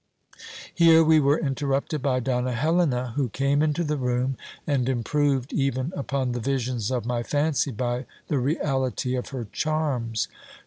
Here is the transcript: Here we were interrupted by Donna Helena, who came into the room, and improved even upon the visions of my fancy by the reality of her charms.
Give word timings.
Here 0.73 1.03
we 1.03 1.19
were 1.19 1.37
interrupted 1.37 2.01
by 2.01 2.21
Donna 2.21 2.53
Helena, 2.53 3.13
who 3.15 3.29
came 3.29 3.61
into 3.61 3.83
the 3.83 3.97
room, 3.97 4.35
and 4.65 4.89
improved 4.89 5.53
even 5.53 5.93
upon 5.95 6.31
the 6.31 6.39
visions 6.39 6.89
of 6.89 7.05
my 7.05 7.21
fancy 7.21 7.69
by 7.69 8.07
the 8.27 8.39
reality 8.39 9.15
of 9.15 9.29
her 9.29 9.45
charms. 9.51 10.27